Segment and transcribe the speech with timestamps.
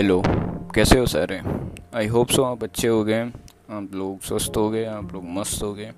[0.00, 0.22] Hello
[0.74, 1.40] कैसे हो सारे?
[1.94, 3.24] आई होप सो आप अच्छे हो गए।
[3.70, 5.92] आप लोग स्वस्थ हो गए, आप लोग मस्त हो गए।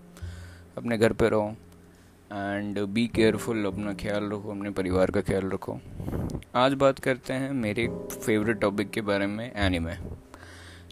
[0.79, 1.55] अपने घर पे रहो।
[2.33, 5.79] एंड बी केयरफुल अपना ख्याल रखो, अपने परिवार का ख्याल रखो।
[6.55, 9.95] आज बात करते हैं मेरे फेवरेट टॉपिक के बारे में एनिमे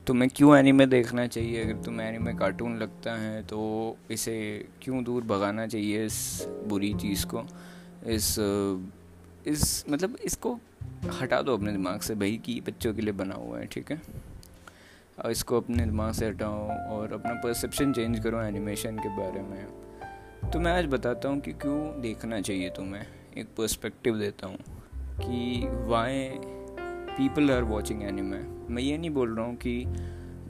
[0.07, 1.65] तुम्हें क्यों एनिमे देखना चाहिए?
[1.65, 7.27] अगर तुम्हें एनिमे कार्टून लगता है तो इसे क्यों दूर भगाना चाहिए इस बुरी चीज़
[7.27, 7.45] को?
[8.07, 8.35] इस
[9.47, 10.61] इस मतलब इसको
[11.21, 14.03] हटा दो अपने दिमाग से भाई कि बच्चों के लिए बना हुआ है, ठीक है?
[15.25, 19.67] और इसको अपने दिमाग से हटाओ और अपना परसेप्शन चेंज करो एनिमेशन के बारे में।
[20.51, 23.07] तो मैं आज बताता हूँ कि क्यों देखना चाहिए तुम्हें।
[23.37, 24.57] एक पर्सपेक्टिव देता हूँ
[25.21, 26.29] कि why
[27.17, 28.39] people are watching anime
[28.75, 29.85] मैं ये नहीं बोल रहा हूँ कि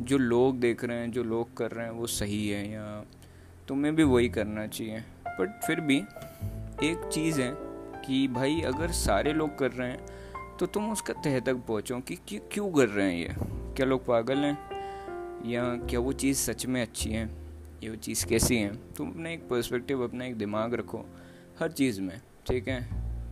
[0.00, 3.05] जो लोग देख रहे हैं, जो लोग कर रहे हैं, वो सही है या
[3.69, 5.97] तुम्हें भी वही करना चाहिए। बट फिर भी
[6.84, 7.70] एक चीज़ है
[8.10, 12.16] कि भाई अगर सारे लोग कर रहे हैं तो तुम उसका तह तक पहुँचो कि
[12.53, 13.34] क्यों कर रहे हैं ये?
[13.77, 14.56] क्या लोग पागल हैं?
[15.47, 17.25] या क्या वो चीज़ सच में अच्छी है?
[17.84, 18.75] या वो चीज़ कैसी है?
[18.94, 21.05] तुम अपना एक पर्सपेक्टिव अपना एक दिमाग रखो,
[21.61, 22.81] हर चीज़ में, ठीक है?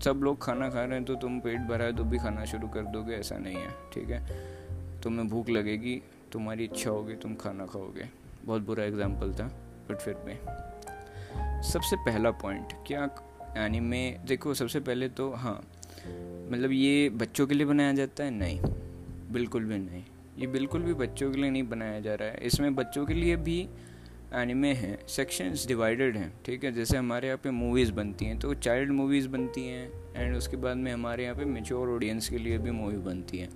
[0.01, 2.69] सब लोग खाना खा रहे हैं तो तुम पेट भरा है तो भी खाना शुरू
[2.69, 5.01] कर दोगे, ऐसा नहीं है, ठीक है?
[5.03, 8.09] तुम्हें भूख लगेगी, तुम्हारी इच्छा होगी, तुम खाना खाओगे।
[8.45, 9.47] बहुत बुरा एग्ज़ाम्पल था
[9.91, 10.39] बट फिर भी।
[11.69, 13.07] सबसे पहला पॉइंट क्या
[13.57, 15.61] एनीमे देखो, सबसे पहले तो हाँ
[16.51, 18.31] मतलब ये बच्चों के लिए बनाया जाता है?
[18.31, 18.61] नहीं,
[19.33, 20.03] बिल्कुल भी नहीं।
[20.39, 23.37] ये बिल्कुल भी बच्चों के लिए नहीं बनाया जा रहा है। इसमें बच्चों के लिए
[23.39, 23.61] भी
[24.35, 26.73] एनिमे हैं सेक्शंस डिवाइडेड हैं, ठीक है?
[26.73, 30.77] जैसे हमारे यहाँ पे मूवीज़ बनती हैं तो चाइल्ड मूवीज़ बनती हैं एंड उसके बाद
[30.77, 33.51] में हमारे यहाँ पे मेच्योर ऑडियंस के लिए भी मूवी बनती हैं।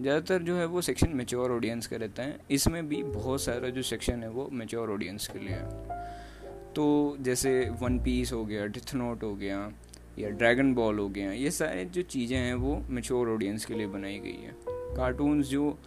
[0.00, 3.82] ज़्यादातर जो है वो सेक्शन मेच्योर ऑडियंस का रहता है। इसमें भी बहुत सारा जो
[3.82, 6.09] सेक्शन है वो मेच्योर ऑडियंस के लिए है।
[6.76, 9.72] तो जैसे वन पीस हो गया डिथ नोट हो गया,
[10.18, 13.86] या ड्रैगन बॉल हो गया, ये सारे जो चीज़ें हैं वो मेच्योर ऑडियंस के लिए
[13.86, 14.54] बनाई गई है।
[14.96, 15.78] कार्टून्स जो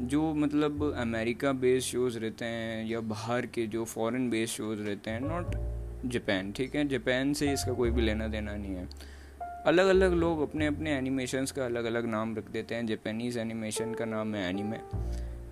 [0.00, 5.10] जो मतलब अमेरिका बेस्ड शोज़ रहते हैं, या बाहर के जो फॉरेन बेस्ड शोज़ रहते
[5.10, 5.56] हैं नॉट
[6.06, 6.88] जापान ठीक है?
[6.88, 8.88] जापान से इसका कोई भी लेना देना नहीं है।
[9.66, 13.94] अलग अलग लोग अपने अपने एनिमेशंस का अलग अलग नाम रख देते हैं। जापानीज़ एनिमेशन
[13.94, 14.78] का नाम है एनिमे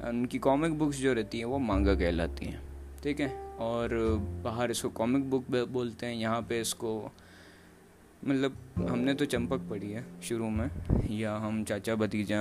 [0.09, 2.68] उनकी कॉमिक बुक्स जो रहती हैं, वो मांगा कहलाती हैं।
[3.03, 3.29] ठीक है?
[3.61, 3.95] और
[4.45, 7.11] बाहर इसको कॉमिक बुक बोलते हैं, यहाँ पे इसको
[8.25, 10.71] मतलब हमने तो चंपक पढ़ी है शुरू में,
[11.11, 12.39] या हम चाचा भतीजा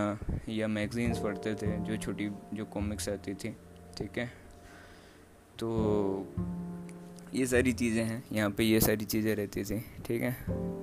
[0.49, 3.55] या मैगजीन्स पढ़ते थे, जो छोटी, जो कॉमिक्स आती थी,
[3.97, 4.25] ठीक है?
[5.59, 6.27] तो
[7.35, 10.35] ये सारी चीज़ें हैं, यहाँ पे ये सारी चीज़ें रहती थी, ठीक है?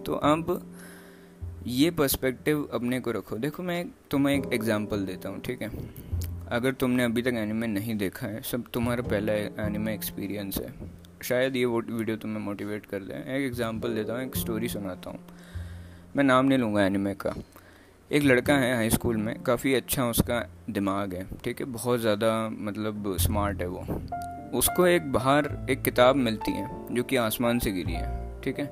[0.02, 0.72] तो अब
[1.66, 5.70] ये पर्सपेक्टिव अपने को रखो। देखो, मैं तुम्हें एक एग्जांपल देता हूँ, ठीक है?
[6.54, 9.32] अगर तुमने अभी तक एनिमे नहीं देखा है, सब तुम्हारा पहला
[9.66, 10.72] एनिमे एक्सपीरियंस है।
[11.22, 15.10] शायद ये वो वीडियो तुम्हें मोटिवेट कर दे। एक एग्जांपल देता हूँ, एक स्टोरी सुनाता
[15.10, 15.18] हूँ।
[16.16, 17.34] मैं नाम नहीं लूँगा एनिमे का।
[18.12, 21.66] एक लड़का है हाई स्कूल में, काफ़ी अच्छा उसका दिमाग है, ठीक है?
[21.66, 23.86] बहुत ज़्यादा मतलब स्मार्ट है वो।
[24.58, 28.66] उसको एक बाहर एक किताब मिलती है, जो कि आसमान से गिरी है, ठीक है?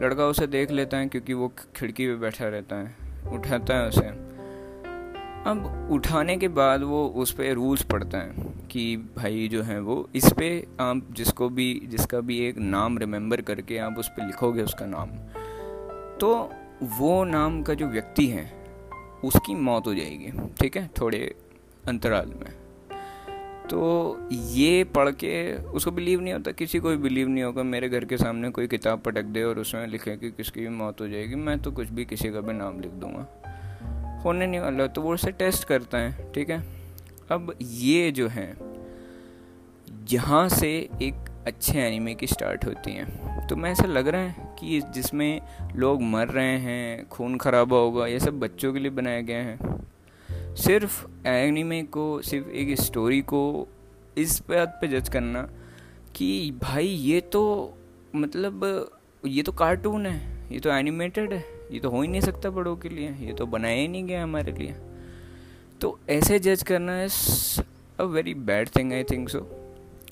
[0.00, 2.96] लड़का उसे देख लेता है, क्योंकि वो खिड़की पे बैठा रहता है,
[3.32, 4.27] उठाता है उसे।
[5.46, 10.08] अब उठाने के बाद वो उस पर रूल्स पढ़ता है कि भाई जो है वो,
[10.14, 14.62] इस पर आप जिसको भी, जिसका भी एक नाम रिमेंबर करके आप उस पर लिखोगे
[14.62, 15.10] उसका नाम
[16.18, 16.50] तो
[16.82, 18.44] वो नाम का जो व्यक्ति है,
[19.24, 20.90] उसकी मौत हो जाएगी, ठीक है?
[21.00, 21.34] थोड़े
[21.88, 22.52] अंतराल में।
[23.70, 27.88] तो ये पढ़ के उसको बिलीव नहीं होता, किसी को भी बिलीव नहीं होगा, मेरे
[27.88, 31.08] घर के सामने कोई किताब पटक दे और उसमें लिखे कि किसकी भी मौत हो
[31.08, 33.47] जाएगी, मैं तो कुछ भी किसी का भी नाम लिख दूँगा।
[34.24, 36.62] होने नहीं वाला तो वो उसे टेस्ट करता है, ठीक है?
[37.30, 38.56] अब ये जो है
[40.10, 41.14] यहाँ से एक
[41.46, 45.40] अच्छे एनिमे की स्टार्ट होती हैं। तो मैं ऐसा लग रहा है कि जिसमें
[45.76, 49.58] लोग मर रहे हैं, खून खराबा होगा, ये सब बच्चों के लिए बनाया गया है।
[50.54, 53.68] सिर्फ़ एनिमे को, सिर्फ़ एक स्टोरी को
[54.18, 55.48] इस बात पे जज करना
[56.14, 57.74] कि भाई ये तो
[58.16, 58.90] मतलब
[59.26, 62.76] ये तो कार्टून है। ये तो एनिमेटेड है। ये तो हो ही नहीं सकता बड़ों
[62.76, 64.74] के लिए। ये तो बनाया ही नहीं गया हमारे लिए।
[65.80, 67.60] तो ऐसे जज करना is
[68.00, 69.38] a very bad thing I think so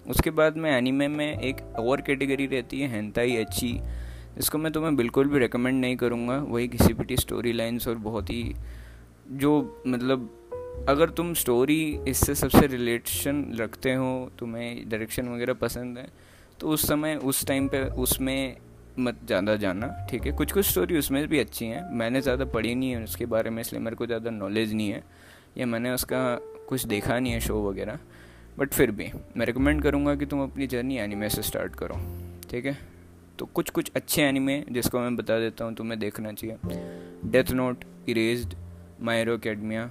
[0.09, 3.79] उसके बाद में एनिमे में एक और कैटेगरी रहती है हेंताई अच्छी
[4.39, 8.31] इसको मैं तुम्हें बिल्कुल भी रिकमेंड नहीं करूँगा। वही घिसी पिटी स्टोरी लाइन्स और बहुत
[8.31, 8.55] ही
[9.33, 10.31] जो मतलब
[10.89, 16.07] अगर तुम स्टोरी इससे सबसे रिलेशन रखते हो, तुम्हें डायरेक्शन वगैरह पसंद है
[16.61, 18.57] तो उस समय, उस टाइम पे उसमें
[18.99, 20.33] मत ज़्यादा जाना, ठीक है?
[20.33, 23.61] कुछ कुछ स्टोरी उसमें भी अच्छी हैं। मैंने ज़्यादा पढ़ी नहीं है उसके बारे में,
[23.61, 25.03] इसलिए मेरे को ज़्यादा नॉलेज नहीं है।
[25.59, 26.23] या मैंने उसका
[26.69, 27.99] कुछ देखा नहीं है शो वगैरह।
[28.59, 31.97] बट फिर भी, मैं रिकमेंड करूँगा कि तुम अपनी जर्नी एनिमे से स्टार्ट करो,
[32.51, 32.77] ठीक है?
[33.39, 36.57] तो कुछ कुछ अच्छे एनिमे जिसको मैं बता देता हूँ तुम्हें देखना चाहिए।
[37.31, 38.55] Death note erased
[39.03, 39.91] my hero academia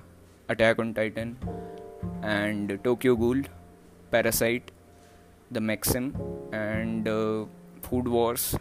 [0.50, 1.36] attack on titan
[2.24, 3.48] and Tokyo gold
[4.12, 4.72] parasite
[5.54, 6.08] the maxim
[6.54, 7.10] and
[7.84, 8.54] food wars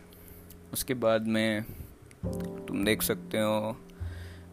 [0.75, 1.65] उसके बाद में
[2.69, 3.77] तुम देख सकते हो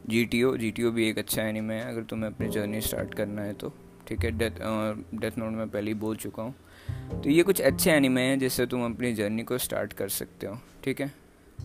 [0.10, 2.82] G T O G T O भी एक अच्छा एनिमे है, अगर तुम्हें अपनी जर्नी
[2.82, 3.74] स्टार्ट करना है तो।
[4.08, 4.60] ठीक है डेथ
[5.16, 8.66] डेथ नोट में पहले ही बोल चुका हूँ। तो ये कुछ अच्छे एनिमे हैं जिससे
[8.66, 11.12] तुम अपनी जर्नी को स्टार्ट कर सकते हो। ठीक है?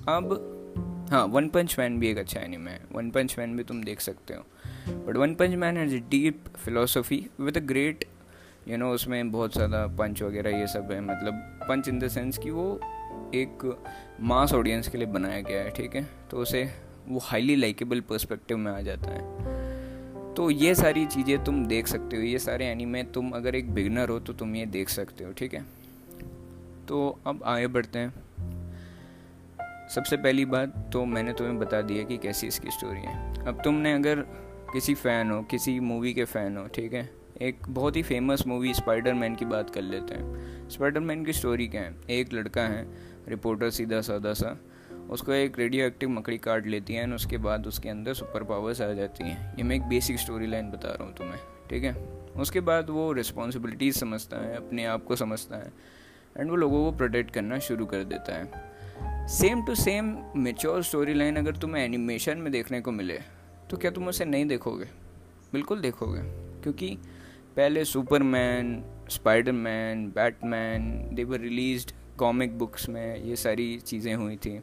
[0.08, 3.82] अब हाँ वन पंच मैन भी एक अच्छा एनिमे है। वन पंच मैन भी तुम
[3.84, 4.42] देख सकते हो।
[5.06, 8.04] But one punch man has deep philosophy with a great
[8.68, 12.38] you know उसमें बहुत ज़्यादा पंच वगैरह ये सब है। मतलब पंच इन द सेंस
[12.38, 12.68] कि वो
[13.34, 13.64] एक
[14.20, 16.06] मास ऑडियंस के लिए बनाया गया है, ठीक है?
[16.30, 16.70] तो उसे
[17.08, 22.16] वो हाईली लाइकेबल पर्सपेक्टिव में आ जाता है। तो ये सारी चीज़ें तुम देख सकते
[22.16, 25.32] हो, ये सारे एनिमे तुम अगर एक बिगनर हो तो तुम ये देख सकते हो,
[25.32, 25.64] ठीक है?
[26.88, 28.14] तो अब आगे बढ़ते हैं।
[29.88, 33.92] सबसे पहली बात तो मैंने तुम्हें बता दिया कि कैसी इसकी स्टोरी है। अब तुमने
[33.92, 34.20] अगर
[34.72, 37.10] किसी फ़ैन हो, किसी मूवी के फ़ैन हो, ठीक है?
[37.42, 41.82] एक बहुत ही फ़ेमस मूवी स्पाइडरमैन की बात कर लेते हैं। स्पाइडरमैन की स्टोरी क्या
[41.82, 41.96] है?
[42.10, 44.56] एक लड़का है रिपोर्टर सीधा साधा सा,
[45.10, 48.80] उसको एक रेडियो एक्टिव मकड़ी काट लेती है एंड उसके बाद उसके अंदर सुपर पावर्स
[48.80, 51.40] आ जाती हैं। ये मैं एक बेसिक स्टोरी लाइन बता रहा हूँ तुम्हें,
[51.70, 51.94] ठीक है?
[52.36, 55.72] उसके बाद वो रिस्पॉन्सिबिलिटीज़ समझता है, अपने आप को समझता है
[56.36, 61.14] एंड वो लोगों को प्रोटेक्ट करना शुरू कर देता है। Same to same mature story
[61.14, 63.18] line अगर तुम्हें एनिमेशन में देखने को मिले
[63.70, 64.84] तो क्या तुम उसे नहीं देखोगे?
[65.52, 66.20] बिल्कुल देखोगे,
[66.62, 66.88] क्योंकि
[67.56, 74.58] पहले Superman Spiderman Batman they were released comic books में ये सारी चीज़ें हुई थी।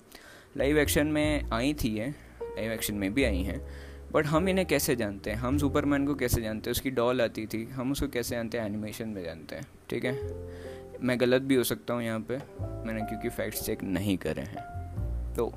[0.58, 2.08] लाइव एक्शन में आई थी ये
[2.42, 3.60] लाइव एक्शन में भी आई हैं।
[4.14, 5.38] बट हम इन्हें कैसे जानते हैं?
[5.38, 6.72] हम सुपरमैन को कैसे जानते हैं?
[6.72, 8.66] उसकी डॉल आती थी, हम उसको कैसे जानते हैं?
[8.66, 10.14] एनिमेशन में जानते हैं, ठीक है?
[11.02, 12.38] मैं गलत भी हो सकता हूँ यहाँ पे,
[12.86, 15.54] मैंने क्योंकि फैक्ट्स चेक नहीं करे हैं। तो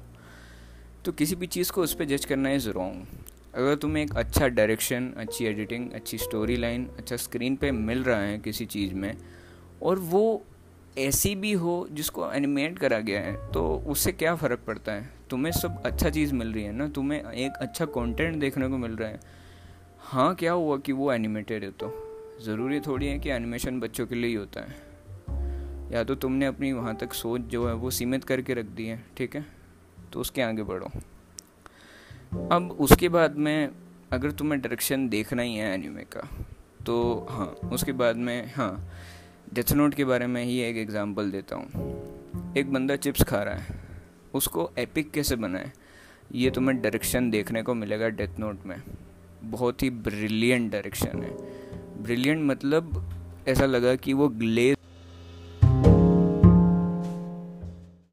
[1.04, 3.06] तो किसी भी चीज़ को उस पर जज करना इज़ रॉन्ग
[3.54, 8.20] अगर तुम्हें एक अच्छा डायरेक्शन अच्छी एडिटिंग अच्छी स्टोरी लाइन अच्छा स्क्रीन पे मिल रहा
[8.20, 9.16] है किसी चीज़ में,
[9.82, 10.44] और वो
[10.98, 15.08] ऐसी भी हो जिसको एनिमेट करा गया है तो उससे क्या फ़र्क पड़ता है?
[15.31, 16.88] तुम्हें सब अच्छा चीज़ मिल रही है ना?
[16.88, 19.20] तुम्हें एक अच्छा कंटेंट देखने को मिल रहा है।
[20.00, 21.93] हाँ क्या हुआ कि वो एनिमेटेड है तो?
[22.44, 24.84] ज़रूरी थोड़ी है कि एनिमेशन बच्चों के लिए ही होता है।
[25.93, 29.04] या तो तुमने अपनी वहाँ तक सोच जो है वो सीमित करके रख दी है,
[29.16, 29.44] ठीक है?
[30.12, 30.90] तो उसके आगे बढ़ो।
[32.52, 33.69] अब उसके बाद में
[34.12, 36.28] अगर तुम्हें डायरेक्शन देखना ही है एनिमे का
[36.87, 38.88] तो हाँ उसके बाद में हाँ
[39.54, 41.66] डेथ नोट के बारे में ही एक एग्ज़ाम्पल देता हूँ।
[42.56, 43.81] एक बंदा चिप्स खा रहा है।
[44.34, 45.72] उसको एपिक कैसे बनाए?
[46.34, 48.82] ये तुम्हें डायरेक्शन देखने को मिलेगा डेथ नोट में।
[49.44, 51.31] बहुत ही ब्रिलियंट डायरेक्शन है।
[52.02, 53.10] ब्रिलियंट मतलब
[53.48, 54.28] ऐसा लगा कि वो